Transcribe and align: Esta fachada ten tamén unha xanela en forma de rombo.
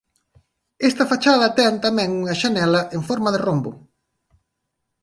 Esta 0.89 1.09
fachada 1.11 1.55
ten 1.57 1.73
tamén 1.85 2.09
unha 2.19 2.33
xanela 2.41 2.81
en 2.95 3.01
forma 3.09 3.29
de 3.31 3.39
rombo. 3.47 3.71